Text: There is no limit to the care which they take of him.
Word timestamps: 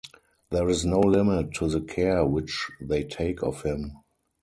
There 0.49 0.67
is 0.67 0.83
no 0.83 0.99
limit 0.99 1.53
to 1.57 1.67
the 1.69 1.79
care 1.81 2.25
which 2.25 2.71
they 2.81 3.03
take 3.03 3.43
of 3.43 3.61
him. 3.61 3.97